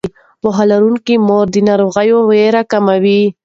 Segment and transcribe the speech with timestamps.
[0.41, 3.21] پوهه لرونکې مور د ناروغۍ ویره کموي.